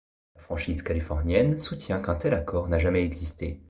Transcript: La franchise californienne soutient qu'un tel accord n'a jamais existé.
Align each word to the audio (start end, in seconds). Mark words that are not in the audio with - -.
La 0.35 0.41
franchise 0.41 0.81
californienne 0.81 1.59
soutient 1.59 2.01
qu'un 2.01 2.15
tel 2.15 2.33
accord 2.33 2.67
n'a 2.69 2.79
jamais 2.79 3.03
existé. 3.03 3.59